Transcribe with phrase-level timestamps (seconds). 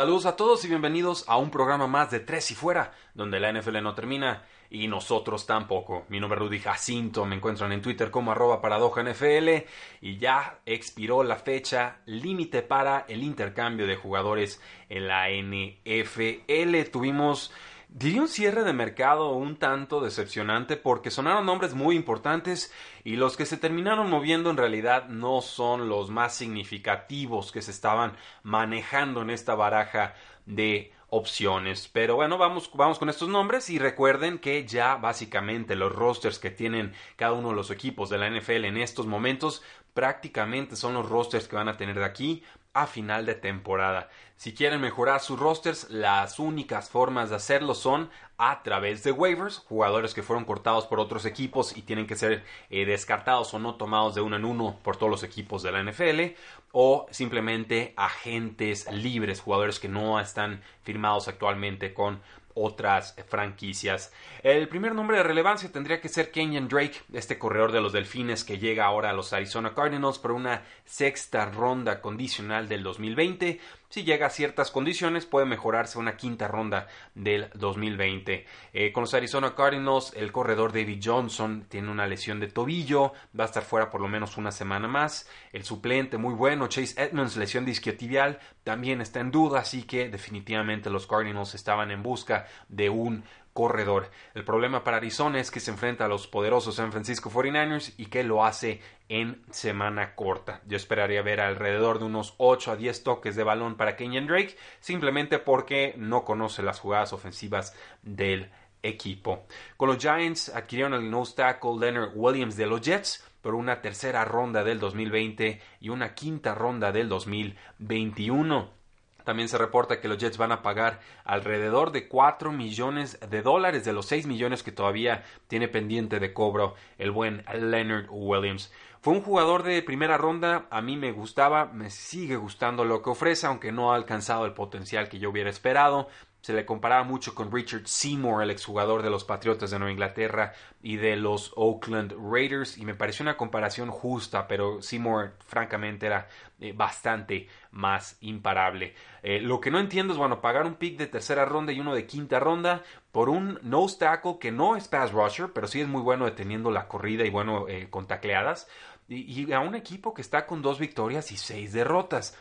[0.00, 3.52] Saludos a todos y bienvenidos a un programa más de Tres y Fuera, donde la
[3.52, 6.06] NFL no termina y nosotros tampoco.
[6.08, 9.66] Mi nombre es Rudy Jacinto, me encuentran en Twitter como arroba paradoja NFL
[10.00, 16.90] y ya expiró la fecha límite para el intercambio de jugadores en la NFL.
[16.90, 17.52] Tuvimos
[17.92, 22.72] Diría un cierre de mercado un tanto decepcionante porque sonaron nombres muy importantes
[23.02, 27.72] y los que se terminaron moviendo en realidad no son los más significativos que se
[27.72, 28.12] estaban
[28.44, 30.14] manejando en esta baraja
[30.46, 31.88] de opciones.
[31.92, 36.50] Pero bueno, vamos, vamos con estos nombres y recuerden que ya básicamente los rosters que
[36.50, 41.08] tienen cada uno de los equipos de la NFL en estos momentos prácticamente son los
[41.08, 44.08] rosters que van a tener de aquí a final de temporada.
[44.36, 49.58] Si quieren mejorar sus rosters, las únicas formas de hacerlo son a través de waivers,
[49.58, 53.74] jugadores que fueron cortados por otros equipos y tienen que ser eh, descartados o no
[53.74, 56.36] tomados de uno en uno por todos los equipos de la NFL,
[56.72, 62.22] o simplemente agentes libres, jugadores que no están firmados actualmente con
[62.54, 64.12] otras franquicias.
[64.42, 68.44] El primer nombre de relevancia tendría que ser Kenyan Drake, este corredor de los Delfines
[68.44, 73.60] que llega ahora a los Arizona Cardinals por una sexta ronda condicional del 2020
[73.90, 78.46] si llega a ciertas condiciones puede mejorarse una quinta ronda del 2020.
[78.72, 83.44] Eh, con los Arizona Cardinals, el corredor David Johnson tiene una lesión de tobillo, va
[83.44, 85.28] a estar fuera por lo menos una semana más.
[85.52, 90.08] El suplente muy bueno, Chase Edmonds, lesión de isquiotibial, también está en duda, así que
[90.08, 94.10] definitivamente los Cardinals estaban en busca de un corredor.
[94.34, 98.06] El problema para Arizona es que se enfrenta a los poderosos San Francisco 49ers y
[98.06, 100.62] que lo hace en semana corta.
[100.66, 104.56] Yo esperaría ver alrededor de unos 8 a 10 toques de balón para Kenyan Drake,
[104.80, 108.50] simplemente porque no conoce las jugadas ofensivas del
[108.82, 109.46] equipo.
[109.76, 114.24] Con los Giants adquirieron el nose tackle Leonard Williams de los Jets por una tercera
[114.24, 118.79] ronda del 2020 y una quinta ronda del 2021.
[119.24, 123.84] También se reporta que los Jets van a pagar alrededor de 4 millones de dólares
[123.84, 128.72] de los 6 millones que todavía tiene pendiente de cobro el buen Leonard Williams.
[129.02, 133.08] Fue un jugador de primera ronda, a mí me gustaba, me sigue gustando lo que
[133.08, 136.08] ofrece, aunque no ha alcanzado el potencial que yo hubiera esperado.
[136.40, 140.54] Se le comparaba mucho con Richard Seymour, el exjugador de los Patriotas de Nueva Inglaterra
[140.82, 146.28] y de los Oakland Raiders, y me pareció una comparación justa, pero Seymour francamente era
[146.60, 148.94] eh, bastante más imparable.
[149.22, 151.94] Eh, lo que no entiendo es, bueno, pagar un pick de tercera ronda y uno
[151.94, 155.88] de quinta ronda por un nose tackle que no es pass rusher, pero sí es
[155.88, 158.66] muy bueno deteniendo la corrida y bueno, eh, con tacleadas,
[159.08, 162.38] y, y a un equipo que está con dos victorias y seis derrotas.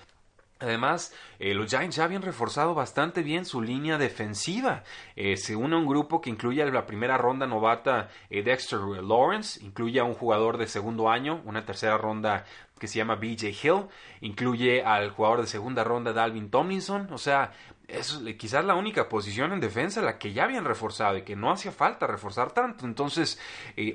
[0.61, 4.83] Además, eh, los Giants ya habían reforzado bastante bien su línea defensiva.
[5.15, 9.63] Eh, se une a un grupo que incluye la primera ronda novata eh, Dexter Lawrence,
[9.63, 12.43] incluye a un jugador de segundo año, una tercera ronda
[12.77, 13.87] que se llama BJ Hill,
[14.19, 17.51] incluye al jugador de segunda ronda Dalvin Tomlinson, o sea,
[17.87, 21.51] es quizás la única posición en defensa la que ya habían reforzado y que no
[21.51, 22.85] hacía falta reforzar tanto.
[22.85, 23.39] Entonces,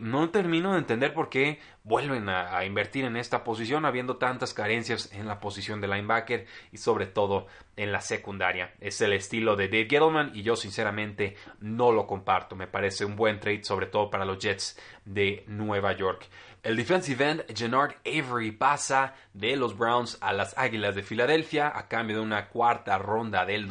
[0.00, 5.12] no termino de entender por qué vuelven a, invertir en esta posición habiendo tantas carencias
[5.12, 7.46] en la posición de linebacker y sobre todo
[7.76, 8.72] en la secundaria.
[8.80, 12.56] Es el estilo de Dave Gettleman y yo sinceramente no lo comparto.
[12.56, 16.26] Me parece un buen trade sobre todo para los Jets de Nueva York.
[16.62, 21.88] El defensive end Gennard Avery pasa de los Browns a las Águilas de Filadelfia a
[21.88, 23.66] cambio de una cuarta ronda del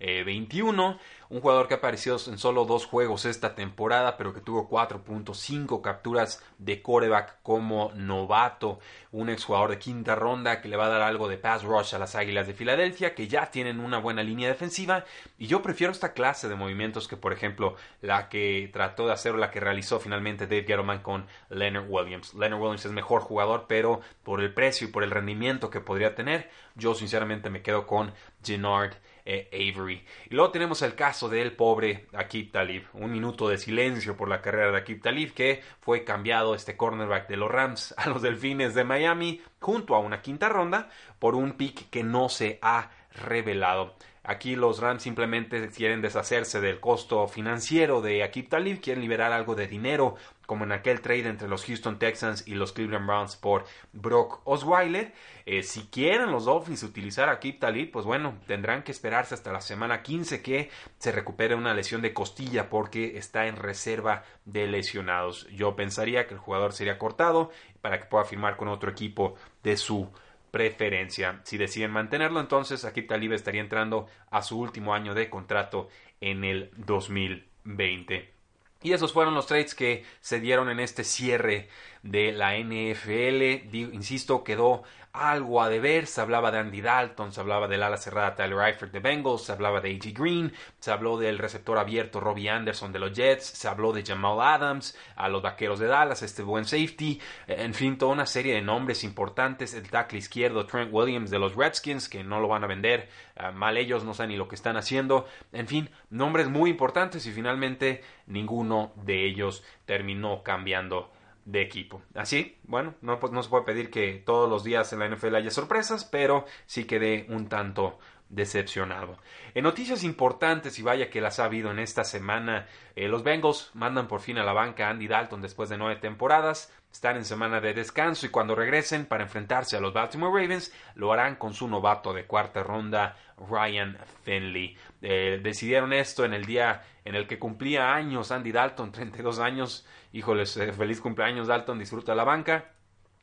[0.00, 0.98] 2021
[1.30, 5.80] un jugador que ha aparecido en solo dos juegos esta temporada, pero que tuvo 4.5
[5.80, 8.80] capturas de coreback como novato.
[9.12, 12.00] Un exjugador de quinta ronda que le va a dar algo de pass rush a
[12.00, 15.04] las Águilas de Filadelfia, que ya tienen una buena línea defensiva.
[15.38, 19.32] Y yo prefiero esta clase de movimientos que, por ejemplo, la que trató de hacer
[19.32, 22.34] o la que realizó finalmente Dave Gettleman con Leonard Williams.
[22.34, 26.16] Leonard Williams es mejor jugador, pero por el precio y por el rendimiento que podría
[26.16, 28.12] tener, yo sinceramente me quedo con
[28.42, 28.96] Gennard
[29.32, 30.04] eh, Avery.
[30.28, 32.86] Y luego tenemos el caso del pobre Akib Talib.
[32.94, 37.28] Un minuto de silencio por la carrera de Akib Talib, que fue cambiado este cornerback
[37.28, 40.90] de los Rams a los Delfines de Miami junto a una quinta ronda
[41.20, 43.94] por un pick que no se ha revelado.
[44.24, 49.54] Aquí los Rams simplemente quieren deshacerse del costo financiero de Akib Talib, quieren liberar algo
[49.54, 50.16] de dinero
[50.50, 55.12] como en aquel trade entre los Houston Texans y los Cleveland Browns por Brock Osweiler.
[55.46, 59.52] Eh, si quieren los Dolphins utilizar a Kip Talib, pues bueno, tendrán que esperarse hasta
[59.52, 60.68] la semana 15 que
[60.98, 65.46] se recupere una lesión de costilla porque está en reserva de lesionados.
[65.50, 69.76] Yo pensaría que el jugador sería cortado para que pueda firmar con otro equipo de
[69.76, 70.10] su
[70.50, 71.42] preferencia.
[71.44, 75.86] Si deciden mantenerlo, entonces Akip Talib estaría entrando a su último año de contrato
[76.20, 78.39] en el 2020.
[78.82, 81.68] Y esos fueron los trades que se dieron en este cierre
[82.02, 83.74] de la NFL.
[83.74, 84.82] insisto, quedó
[85.12, 86.06] algo a deber.
[86.06, 89.52] Se hablaba de Andy Dalton, se hablaba del ala cerrada Tyler Eifert de Bengals, se
[89.52, 90.12] hablaba de A.G.
[90.12, 94.40] Green, se habló del receptor abierto Robbie Anderson de los Jets, se habló de Jamal
[94.40, 98.62] Adams, a los vaqueros de Dallas, este buen safety, en fin, toda una serie de
[98.62, 99.74] nombres importantes.
[99.74, 103.50] El tackle izquierdo Trent Williams de los Redskins, que no lo van a vender, ah,
[103.50, 105.26] mal ellos, no saben ni lo que están haciendo.
[105.52, 111.10] En fin, nombres muy importantes y finalmente ninguno de ellos terminó cambiando
[111.44, 112.02] de equipo.
[112.14, 115.34] Así, bueno, no, pues, no se puede pedir que todos los días en la NFL
[115.34, 117.98] haya sorpresas, pero sí quedé un tanto
[118.30, 119.18] decepcionado.
[119.54, 122.66] En noticias importantes, y vaya que las ha habido en esta semana,
[122.96, 125.96] eh, los Bengals mandan por fin a la banca a Andy Dalton después de nueve
[125.96, 130.72] temporadas, están en semana de descanso y cuando regresen para enfrentarse a los Baltimore Ravens,
[130.94, 134.76] lo harán con su novato de cuarta ronda, Ryan Finley.
[135.02, 139.86] Eh, decidieron esto en el día en el que cumplía años Andy Dalton, 32 años,
[140.12, 142.72] híjoles, feliz cumpleaños Dalton, disfruta la banca.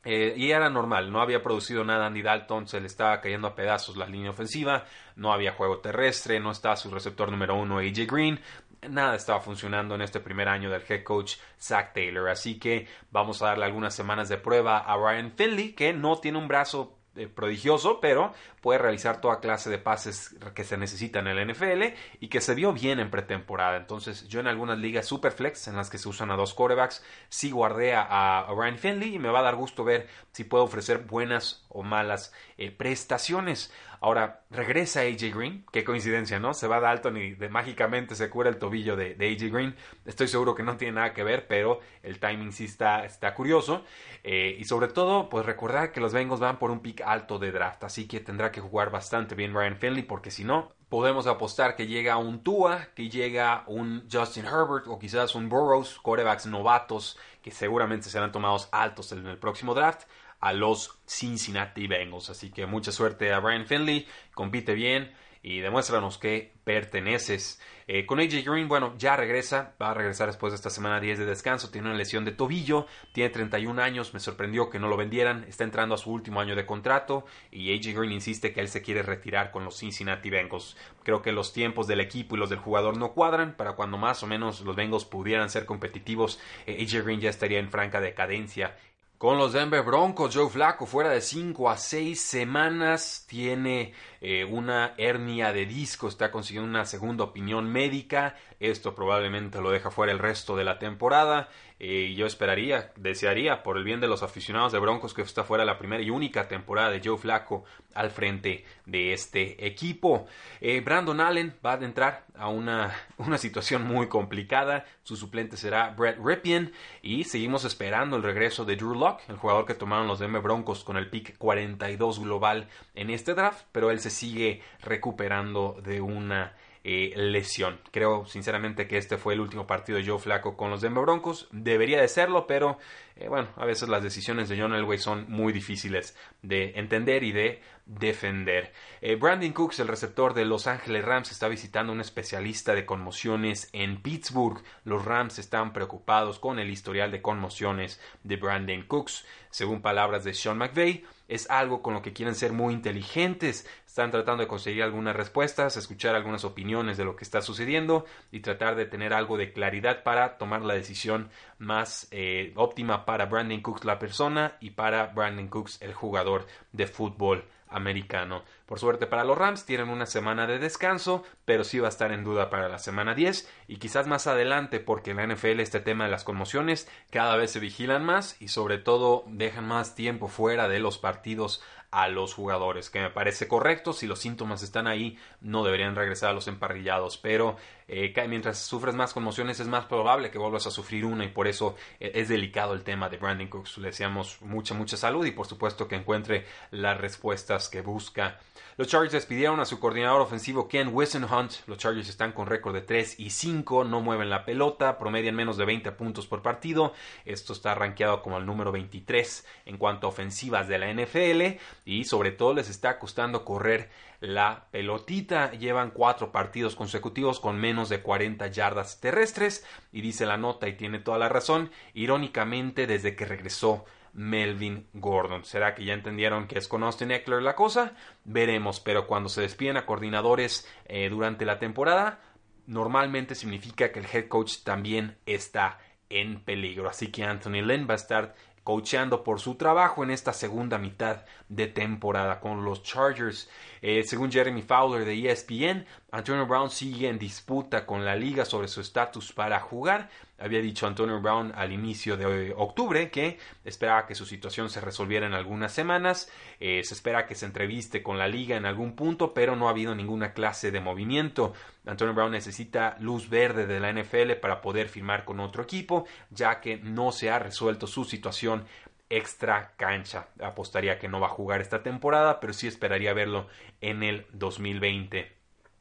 [0.04, 3.54] Eh, y era normal, no había producido nada Andy Dalton, se le estaba cayendo a
[3.54, 4.84] pedazos la línea ofensiva,
[5.16, 8.40] no había juego terrestre, no estaba su receptor número uno AJ Green,
[8.88, 12.28] nada estaba funcionando en este primer año del head coach Zach Taylor.
[12.28, 16.38] Así que vamos a darle algunas semanas de prueba a Ryan Finley, que no tiene
[16.38, 21.38] un brazo eh, prodigioso, pero puede realizar toda clase de pases que se necesitan en
[21.38, 23.76] el NFL y que se vio bien en pretemporada.
[23.76, 27.50] Entonces, yo en algunas ligas superflex en las que se usan a dos quarterbacks, sí
[27.50, 31.64] guardé a, Ryan Finley y me va a dar gusto ver si puedo ofrecer buenas
[31.68, 33.72] o malas eh, prestaciones.
[34.00, 36.54] Ahora, regresa AJ Green, qué coincidencia, ¿no?
[36.54, 39.74] Se va Dalton y de, mágicamente se cura el tobillo de, AJ Green.
[40.06, 43.84] Estoy seguro que no tiene nada que ver, pero el timing sí está, está curioso.
[44.22, 47.52] Eh, y sobre todo, pues recordar que los Bengals van por un pick alto de
[47.52, 51.76] draft, así que tendrá que jugar bastante bien Ryan Finley, porque si no, podemos apostar
[51.76, 57.18] que llega un Tua, que llega un Justin Herbert o quizás un Burrows, corebacks novatos
[57.42, 60.08] que seguramente serán tomados altos en el próximo draft
[60.40, 62.30] a los Cincinnati Bengals.
[62.30, 65.12] Así que mucha suerte a Brian Finley, compite bien
[65.48, 67.58] y demuéstranos que perteneces.
[67.86, 71.20] Eh, con AJ Green, bueno, ya regresa, va a regresar después de esta semana 10
[71.20, 74.98] de descanso, tiene una lesión de tobillo, tiene 31 años, me sorprendió que no lo
[74.98, 78.68] vendieran, está entrando a su último año de contrato y AJ Green insiste que él
[78.68, 80.76] se quiere retirar con los Cincinnati Bengals.
[81.02, 84.22] Creo que los tiempos del equipo y los del jugador no cuadran, para cuando más
[84.22, 88.76] o menos los Bengals pudieran ser competitivos, eh, AJ Green ya estaría en franca decadencia
[89.18, 94.94] con los Denver Broncos, Joe Flacco fuera de 5 a 6 semanas, tiene eh, una
[94.96, 100.20] hernia de disco, está consiguiendo una segunda opinión médica, esto probablemente lo deja fuera el
[100.20, 101.48] resto de la temporada.
[101.80, 105.64] Y yo esperaría, desearía, por el bien de los aficionados de Broncos, que está fuera
[105.64, 107.64] la primera y única temporada de Joe Flacco
[107.94, 110.26] al frente de este equipo.
[110.60, 114.86] Eh, Brandon Allen va a entrar a una, una situación muy complicada.
[115.04, 116.72] Su suplente será Brett Ripien.
[117.00, 120.82] Y seguimos esperando el regreso de Drew Locke, el jugador que tomaron los Denver Broncos
[120.82, 123.66] con el pick 42 global en este draft.
[123.70, 126.54] Pero él se sigue recuperando de una
[126.90, 127.78] eh, lesión.
[127.90, 131.46] Creo sinceramente que este fue el último partido de Joe Flaco con los Denver Broncos.
[131.52, 132.78] Debería de serlo, pero
[133.20, 137.32] eh, bueno, a veces las decisiones de John Elway son muy difíciles de entender y
[137.32, 138.72] de defender.
[139.00, 143.70] Eh, Brandon Cooks, el receptor de Los Ángeles Rams, está visitando un especialista de conmociones
[143.72, 144.62] en Pittsburgh.
[144.84, 149.24] Los Rams están preocupados con el historial de conmociones de Brandon Cooks.
[149.50, 153.66] Según palabras de Sean McVay, es algo con lo que quieren ser muy inteligentes.
[153.86, 158.40] Están tratando de conseguir algunas respuestas, escuchar algunas opiniones de lo que está sucediendo y
[158.40, 163.60] tratar de tener algo de claridad para tomar la decisión más eh, óptima para Brandon
[163.60, 168.44] Cooks la persona y para Brandon Cooks el jugador de fútbol americano.
[168.66, 172.12] Por suerte para los Rams tienen una semana de descanso, pero sí va a estar
[172.12, 175.80] en duda para la semana 10 y quizás más adelante porque en la NFL este
[175.80, 180.28] tema de las conmociones cada vez se vigilan más y sobre todo dejan más tiempo
[180.28, 184.86] fuera de los partidos a los jugadores, que me parece correcto, si los síntomas están
[184.86, 189.86] ahí no deberían regresar a los emparrillados, pero eh, mientras sufres más conmociones es más
[189.86, 193.16] probable que vuelvas a sufrir una y por eso eh, es delicado el tema de
[193.16, 193.78] Brandon Cooks.
[193.78, 198.38] Le deseamos mucha, mucha salud y por supuesto que encuentre las respuestas que busca.
[198.78, 201.52] Los Chargers despidieron a su coordinador ofensivo Ken Hunt.
[201.66, 205.56] Los Chargers están con récord de 3 y 5, no mueven la pelota, promedian menos
[205.56, 206.92] de 20 puntos por partido.
[207.24, 212.04] Esto está rankeado como el número 23 en cuanto a ofensivas de la NFL y
[212.04, 213.88] sobre todo les está costando correr
[214.20, 215.52] la pelotita.
[215.52, 220.74] Llevan cuatro partidos consecutivos con menos de 40 yardas terrestres y dice la nota y
[220.74, 221.70] tiene toda la razón.
[221.94, 225.46] Irónicamente, desde que regresó Melvin Gordon.
[225.46, 227.94] ¿Será que ya entendieron que es con Austin Eckler la cosa?
[228.22, 232.20] Veremos, pero cuando se despiden a coordinadores eh, durante la temporada,
[232.66, 235.78] normalmente significa que el head coach también está
[236.10, 236.88] en peligro.
[236.88, 238.34] Así que Anthony Lynn va a estar
[238.68, 243.48] coacheando por su trabajo en esta segunda mitad de temporada con los Chargers.
[243.80, 248.68] Eh, según Jeremy Fowler de ESPN, Antonio Brown sigue en disputa con la liga sobre
[248.68, 250.10] su estatus para jugar.
[250.38, 255.26] Había dicho Antonio Brown al inicio de octubre que esperaba que su situación se resolviera
[255.26, 256.30] en algunas semanas.
[256.60, 259.72] Eh, se espera que se entreviste con la liga en algún punto, pero no ha
[259.72, 261.54] habido ninguna clase de movimiento.
[261.86, 266.60] Antonio Brown necesita luz verde de la NFL para poder firmar con otro equipo, ya
[266.60, 268.64] que no se ha resuelto su situación
[269.10, 270.28] extra cancha.
[270.40, 273.48] Apostaría que no va a jugar esta temporada, pero sí esperaría verlo
[273.80, 275.37] en el 2020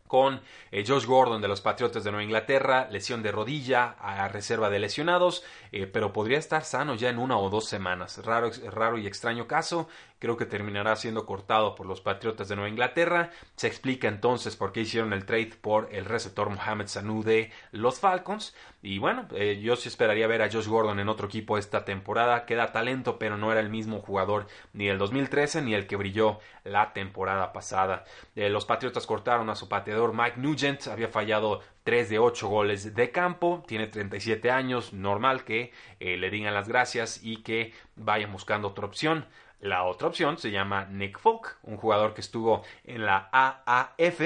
[0.07, 4.69] con eh, Josh Gordon de los Patriotas de Nueva Inglaterra, lesión de rodilla a reserva
[4.69, 8.23] de lesionados, eh, pero podría estar sano ya en una o dos semanas.
[8.25, 9.87] Raro, raro y extraño caso
[10.19, 13.31] creo que terminará siendo cortado por los Patriotas de Nueva Inglaterra.
[13.55, 17.99] Se explica entonces por qué hicieron el trade por el receptor Mohamed Sanu de los
[17.99, 18.55] Falcons.
[18.81, 22.45] Y bueno, eh, yo sí esperaría ver a Josh Gordon en otro equipo esta temporada.
[22.45, 26.39] Queda talento, pero no era el mismo jugador ni el 2013 ni el que brilló
[26.63, 28.05] la temporada pasada.
[28.35, 30.87] Eh, los Patriotas cortaron a su pateador Mike Nugent.
[30.87, 35.71] Había fallado 3 de 8 goles de campo, tiene 37 años, normal que
[36.01, 39.25] eh, le digan las gracias y que vayan buscando otra opción.
[39.59, 44.21] La otra opción se llama Nick Folk, un jugador que estuvo en la AAF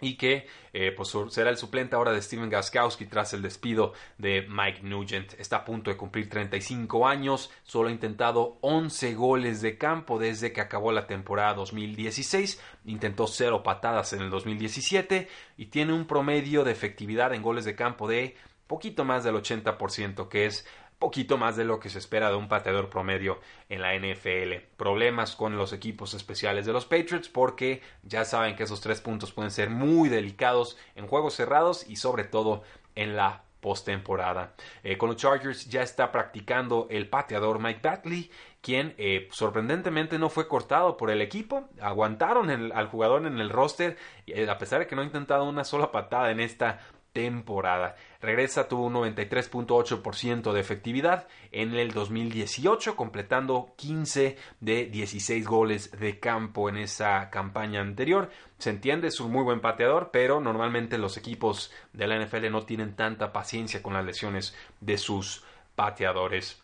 [0.00, 4.46] y que eh, pues, será el suplente ahora de Steven Gaskowski tras el despido de
[4.48, 5.34] Mike Nugent.
[5.38, 10.52] Está a punto de cumplir 35 años, solo ha intentado 11 goles de campo desde
[10.52, 16.64] que acabó la temporada 2016, intentó cero patadas en el 2017 y tiene un promedio
[16.64, 18.36] de efectividad en goles de campo de
[18.66, 20.66] poquito más del 80%, que es
[20.98, 24.64] poquito más de lo que se espera de un pateador promedio en la NFL.
[24.76, 29.32] Problemas con los equipos especiales de los Patriots porque ya saben que esos tres puntos
[29.32, 32.62] pueden ser muy delicados en juegos cerrados y sobre todo
[32.94, 34.54] en la postemporada.
[34.82, 40.30] Eh, con los Chargers ya está practicando el pateador Mike Batley, quien eh, sorprendentemente no
[40.30, 41.68] fue cortado por el equipo.
[41.80, 45.64] Aguantaron al jugador en el roster, eh, a pesar de que no ha intentado una
[45.64, 46.80] sola patada en esta
[47.12, 47.96] temporada.
[48.20, 56.18] Regresa, tuvo un 93.8% de efectividad en el 2018, completando 15 de 16 goles de
[56.18, 58.30] campo en esa campaña anterior.
[58.58, 62.62] Se entiende, es un muy buen pateador, pero normalmente los equipos de la NFL no
[62.62, 65.44] tienen tanta paciencia con las lesiones de sus
[65.76, 66.60] pateadores.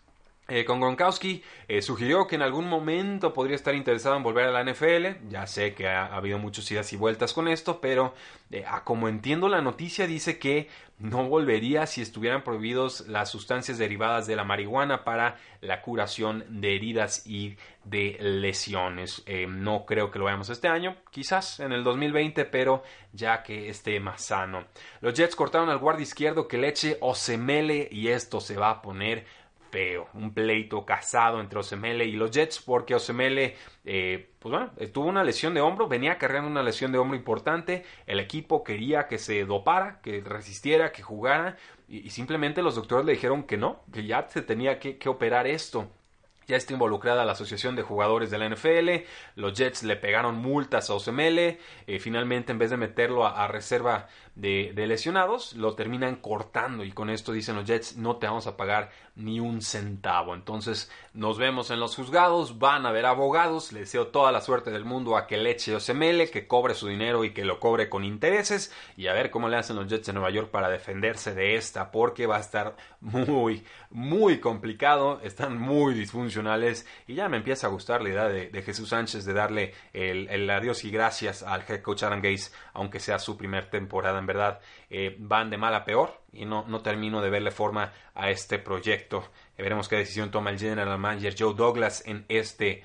[0.46, 4.50] Eh, con Gronkowski eh, sugirió que en algún momento podría estar interesado en volver a
[4.50, 5.28] la NFL.
[5.30, 8.12] Ya sé que ha, habido muchas idas y vueltas con esto, pero
[8.50, 14.26] eh, como entiendo la noticia dice que no volvería si estuvieran prohibidos las sustancias derivadas
[14.26, 19.24] de la marihuana para la curación de heridas y de lesiones.
[19.48, 23.98] no creo que lo veamos este año, quizás en el 2020, pero ya que esté
[23.98, 24.66] más sano.
[25.00, 28.82] Los Jets cortaron al guardia izquierdo que leche o semele y esto se va a
[28.82, 29.26] poner
[30.14, 35.24] un pleito casado entre Osemele y los Jets, porque Osemele, eh, pues bueno, tuvo una
[35.24, 39.44] lesión de hombro, venía cargando una lesión de hombro importante, el equipo quería que se
[39.44, 41.56] dopara, que resistiera, que jugara,
[41.88, 45.46] y, simplemente los doctores le dijeron que no, que ya se tenía que, que operar
[45.46, 45.90] esto.
[46.46, 49.06] Ya está involucrada la Asociación de Jugadores de la NFL.
[49.36, 51.58] Los Jets le pegaron multas a Osemele.
[51.86, 56.84] Eh, finalmente, en vez de meterlo a, reserva de, lesionados, lo terminan cortando.
[56.84, 60.34] Y con esto dicen los Jets: no te vamos a pagar ni un centavo.
[60.34, 62.58] Entonces, nos vemos en los juzgados.
[62.58, 63.72] Van a haber abogados.
[63.72, 66.88] Le deseo toda la suerte del mundo a que le eche Osemele, que cobre su
[66.88, 68.72] dinero y que lo cobre con intereses.
[68.96, 71.90] Y a ver cómo le hacen los Jets de Nueva York para defenderse de esta,
[71.90, 75.20] porque va a estar muy, muy complicado.
[75.22, 79.34] Están muy disfuncionales y ya me empieza a gustar la idea de, Jesús Sánchez de
[79.34, 84.18] darle el, adiós y gracias al head coach Aaron Gates, aunque sea su primer temporada,
[84.24, 87.92] en verdad eh, van de mal a peor y no, no termino de verle forma
[88.14, 89.30] a este proyecto.
[89.58, 92.82] veremos qué decisión toma el general manager Joe Douglas en este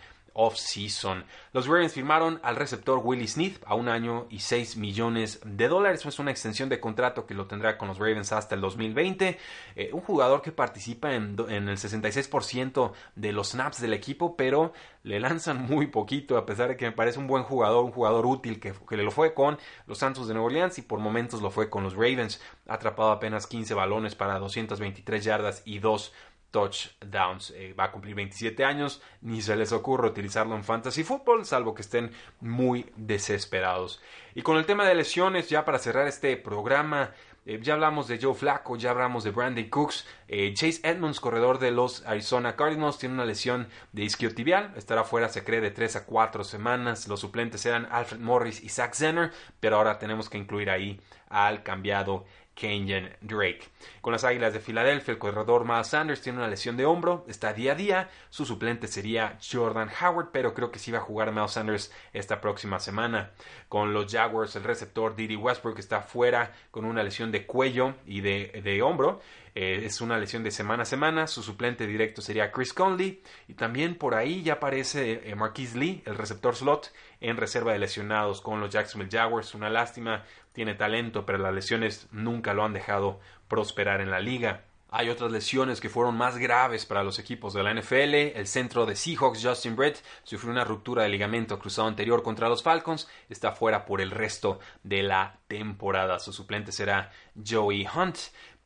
[1.52, 6.06] Los Ravens firmaron al receptor Willie Smith a un año y 6 millones de dólares.
[6.06, 9.38] Es una extensión de contrato que lo tendrá con los Ravens hasta el 2020.
[9.76, 14.72] Eh, un jugador que participa en, el 66% de los snaps del equipo, pero
[15.04, 18.26] le lanzan muy poquito, a pesar de que me parece un buen jugador, un jugador
[18.26, 21.52] útil que, que lo fue con los Santos de Nueva Orleans y por momentos lo
[21.52, 22.42] fue con los Ravens.
[22.68, 26.14] Ha atrapado apenas 15 balones para 223 yardas y 2
[26.52, 27.52] touchdowns.
[27.52, 31.74] Eh, va a cumplir 27 años, ni se les ocurre utilizarlo en fantasy football, salvo
[31.74, 34.02] que estén muy desesperados.
[34.36, 37.12] Y con el tema de lesiones, ya para cerrar este programa,
[37.46, 40.06] eh, ya hablamos de Joe Flacco, ya hablamos de Brandon Cooks.
[40.28, 44.74] Eh, Chase Edmonds, corredor de los Arizona Cardinals, tiene una lesión de isquiotibial.
[44.76, 47.08] Estará fuera, se cree, de 3 a 4 semanas.
[47.08, 51.64] Los suplentes eran Alfred Morris y Zach Zenner, pero ahora tenemos que incluir ahí al
[51.64, 52.26] cambiado
[52.60, 53.62] Kenyon Drake.
[54.02, 57.54] Con las Águilas de Filadelfia, el corredor Miles Sanders tiene una lesión de hombro, está
[57.54, 58.10] día a día.
[58.30, 62.42] Su suplente sería Jordan Howard, pero creo que sí va a jugar Miles Sanders esta
[62.42, 63.32] próxima semana.
[63.70, 68.22] Con los Jaguars, el receptor Didi Westbrook está fuera con una lesión de cuello y
[68.22, 69.22] de, de hombro.
[69.56, 71.28] Eh, es una lesión de semana a semana.
[71.28, 73.22] Su suplente directo sería Chris Conley.
[73.48, 75.36] Y también por ahí ya aparece eh,
[75.76, 79.56] Lee, el receptor slot, en reserva de lesionados con los Jacksonville Jaguars.
[79.56, 80.24] Una lástima,
[80.54, 84.64] tiene talento, pero las lesiones nunca lo han dejado prosperar en la liga.
[84.92, 88.36] Hay otras lesiones que fueron más graves para los equipos de la NFL.
[88.36, 92.64] El centro de Seahawks, Justin Brett, sufrió una ruptura de ligamento cruzado anterior contra los
[92.64, 93.08] Falcons.
[93.30, 96.18] Está fuera por el resto de la temporada.
[96.18, 97.12] Su suplente será
[97.48, 98.18] Joey Hunt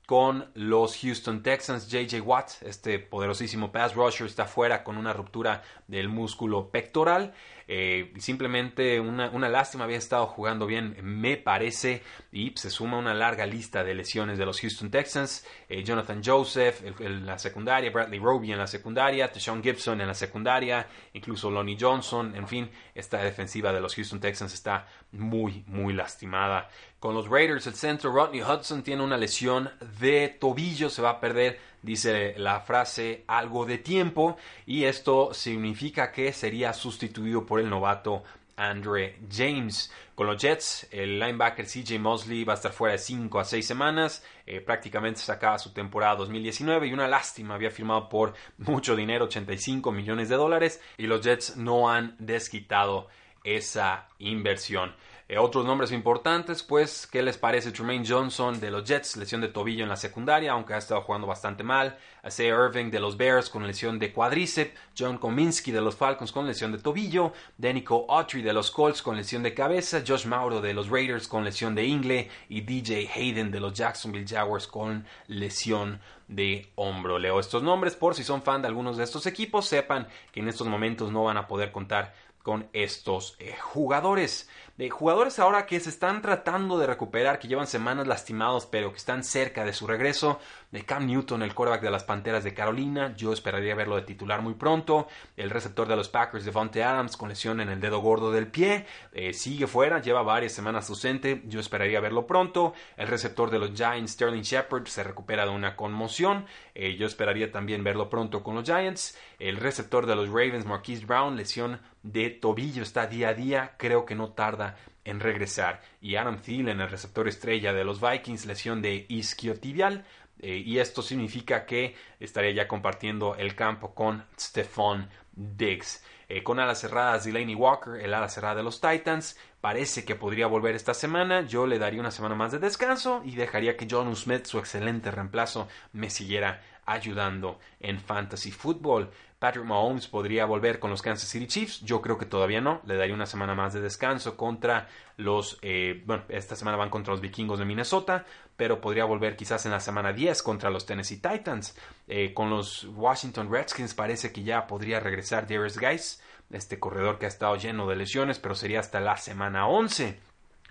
[0.05, 1.89] con los Houston Texans.
[1.89, 7.33] JJ Watt, este poderosísimo pass rusher, está fuera con una ruptura del músculo pectoral.
[7.67, 12.01] Eh, simplemente una, lástima, había estado jugando bien, me parece,
[12.31, 15.45] y se suma una larga lista de lesiones de los Houston Texans.
[15.69, 20.13] Eh, Jonathan Joseph en la secundaria, Bradley Roby en la secundaria, Deshaun Gibson en la
[20.13, 25.93] secundaria, incluso Lonnie Johnson, en fin, esta defensiva de los Houston Texans está muy, muy
[25.93, 26.69] lastimada.
[26.99, 31.19] Con los Raiders, el centro Rodney Hudson tiene una lesión de tobillo, se va a
[31.19, 37.69] perder dice la frase algo de tiempo y esto significa que sería sustituido por el
[37.69, 38.23] novato
[38.55, 39.91] Andre James.
[40.15, 43.65] Con los Jets, el linebacker CJ Mosley va a estar fuera de 5 a 6
[43.65, 44.23] semanas.
[44.45, 49.91] Eh, prácticamente se su temporada 2019 y una lástima, había firmado por mucho dinero, 85
[49.91, 53.07] millones de dólares, y los Jets no han desquitado
[53.43, 54.95] esa inversión.
[55.33, 59.17] Eh, otros nombres importantes, pues, ¿qué les parece Tremaine Johnson de los Jets?
[59.17, 61.97] Lesión de tobillo en la secundaria, aunque ha estado jugando bastante mal.
[62.23, 64.79] Isaiah Irving de los Bears con lesión de cuádriceps.
[64.95, 67.33] John Kominski de los Falcons con lesión de tobillo.
[67.57, 70.03] Denico Autry de los Colts con lesión de cabeza.
[70.07, 72.29] Josh Mauro de los Raiders con lesión de ingle.
[72.47, 77.17] Y DJ Hayden de los Jacksonville Jaguars con lesión de hombro.
[77.17, 80.47] Leo estos nombres por si son fan de algunos de estos equipos, sepan que en
[80.47, 85.79] estos momentos no van a poder contar con estos eh, jugadores de jugadores ahora que
[85.79, 89.85] se están tratando de recuperar, que llevan semanas lastimados, pero que están cerca de su
[89.85, 90.39] regreso.
[90.71, 94.41] De Cam Newton, el quarterback de las Panteras de Carolina, yo esperaría verlo de titular
[94.41, 95.07] muy pronto.
[95.37, 98.87] El receptor de los Packers, Devontae Adams, con lesión en el dedo gordo del pie,
[99.11, 102.73] eh, sigue fuera, lleva varias semanas ausente, yo esperaría verlo pronto.
[102.97, 107.51] El receptor de los Giants, Sterling Shepard, se recupera de una conmoción, eh, yo esperaría
[107.51, 109.15] también verlo pronto con los Giants.
[109.37, 114.05] El receptor de los Ravens, Marquise Brown, lesión de tobillo, está día a día, creo
[114.05, 114.62] que no tarda
[115.05, 115.81] en regresar.
[116.01, 120.05] Y Adam Thielen, el receptor estrella de los Vikings, lesión de isquiotibial.
[120.39, 126.03] Eh, y esto significa que estaría ya compartiendo el campo con Stephon Diggs.
[126.29, 130.47] Eh, con alas cerradas, Delaney Walker, el ala cerrada de los Titans, parece que podría
[130.47, 131.41] volver esta semana.
[131.41, 135.11] Yo le daría una semana más de descanso y dejaría que John Smith, su excelente
[135.11, 139.09] reemplazo, me siguiera ayudando en fantasy football.
[139.43, 141.81] Patrick Mahomes podría volver con los Kansas City Chiefs.
[141.81, 142.79] Yo creo que todavía no.
[142.85, 145.59] Le daría una semana más de descanso contra los.
[145.61, 148.23] Eh, bueno, esta semana van contra los vikingos de Minnesota,
[148.55, 151.77] pero podría volver quizás en la semana 10 contra los Tennessee Titans.
[152.07, 157.25] Eh, con los Washington Redskins parece que ya podría regresar Darius Guys, este corredor que
[157.25, 160.21] ha estado lleno de lesiones, pero sería hasta la semana 11.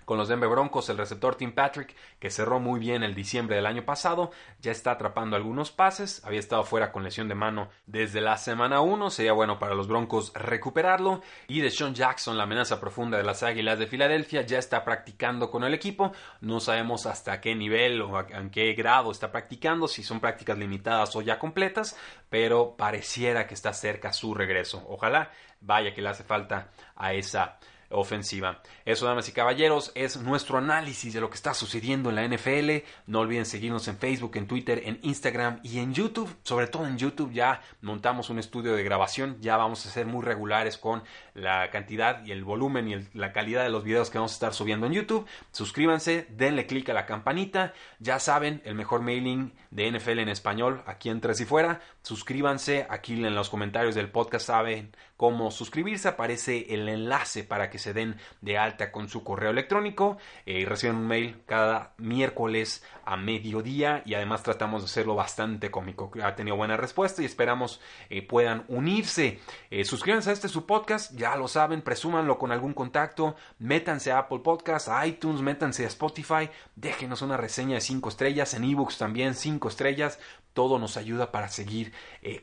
[0.05, 3.65] Con los Denver Broncos, el receptor Tim Patrick, que cerró muy bien el diciembre del
[3.65, 6.23] año pasado, ya está atrapando algunos pases.
[6.25, 9.09] Había estado fuera con lesión de mano desde la semana 1.
[9.09, 11.21] Sería bueno para los Broncos recuperarlo.
[11.47, 15.49] Y de Sean Jackson, la amenaza profunda de las Águilas de Filadelfia, ya está practicando
[15.49, 16.11] con el equipo.
[16.41, 21.15] No sabemos hasta qué nivel o en qué grado está practicando, si son prácticas limitadas
[21.15, 21.97] o ya completas,
[22.29, 24.83] pero pareciera que está cerca su regreso.
[24.87, 27.59] Ojalá vaya que le hace falta a esa
[27.93, 28.61] ofensiva.
[28.85, 32.85] Eso, damas y caballeros, es nuestro análisis de lo que está sucediendo en la NFL.
[33.07, 36.35] No olviden seguirnos en Facebook, en Twitter, en Instagram y en YouTube.
[36.43, 39.37] Sobre todo en YouTube ya montamos un estudio de grabación.
[39.39, 41.03] Ya vamos a ser muy regulares con
[41.33, 44.53] la cantidad y el volumen y la calidad de los videos que vamos a estar
[44.53, 45.25] subiendo en YouTube.
[45.51, 47.73] Suscríbanse, denle click a la campanita.
[47.99, 51.81] Ya saben, el mejor mailing de NFL en español aquí en Tres y Fuera.
[52.01, 56.09] Suscríbanse, aquí en los comentarios del podcast saben cómo suscribirse.
[56.09, 60.65] Aparece el enlace para que se den de alta con su correo electrónico eh, y
[60.65, 66.11] reciben un mail cada miércoles a mediodía y además tratamos de hacerlo bastante cómico.
[66.21, 69.39] Ha tenido buena respuesta y esperamos eh, puedan unirse.
[69.71, 74.19] Eh, suscríbanse a este su podcast, ya lo saben, presúmanlo con algún contacto, métanse a
[74.19, 78.97] Apple Podcasts, a iTunes, métanse a Spotify, déjenos una reseña de 5 estrellas, en ebooks
[78.97, 80.19] también 5 estrellas,
[80.53, 81.93] todo nos ayuda para seguir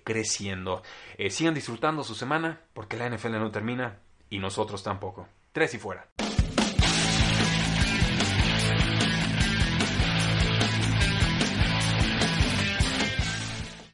[0.04, 0.82] creciendo.
[1.30, 5.28] sigan disfrutando su semana porque la NFL no termina y nosotros tampoco.
[5.52, 6.06] Tres y fuera.